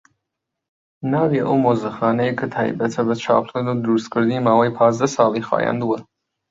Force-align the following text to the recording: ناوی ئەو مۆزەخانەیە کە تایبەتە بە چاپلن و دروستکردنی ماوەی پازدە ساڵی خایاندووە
ناوی 1.11 1.39
ئەو 1.45 1.55
مۆزەخانەیە 1.65 2.33
کە 2.39 2.45
تایبەتە 2.55 3.01
بە 3.07 3.15
چاپلن 3.23 3.65
و 3.69 3.81
دروستکردنی 3.83 4.43
ماوەی 4.47 4.75
پازدە 4.77 5.07
ساڵی 5.15 5.45
خایاندووە 5.49 5.97